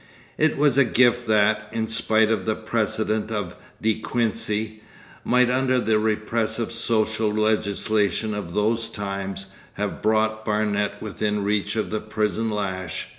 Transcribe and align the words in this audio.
It 0.39 0.57
was 0.57 0.79
a 0.79 0.83
gift 0.83 1.27
that, 1.27 1.69
in 1.71 1.87
spite 1.87 2.31
of 2.31 2.47
the 2.47 2.55
precedent 2.55 3.29
of 3.31 3.55
De 3.79 3.99
Quincey, 3.99 4.81
might 5.23 5.51
under 5.51 5.77
the 5.79 5.99
repressive 5.99 6.71
social 6.71 7.31
legislation 7.31 8.33
of 8.33 8.55
those 8.55 8.89
times, 8.89 9.45
have 9.73 10.01
brought 10.01 10.43
Barnet 10.43 10.93
within 11.01 11.43
reach 11.43 11.75
of 11.75 11.91
the 11.91 11.99
prison 12.01 12.49
lash. 12.49 13.09